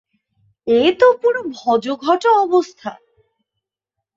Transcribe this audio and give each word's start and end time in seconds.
এ 0.67 0.81
তো 0.99 1.07
পুরো 1.21 1.41
ভজঘট 1.57 2.23
অবস্থা। 2.43 2.91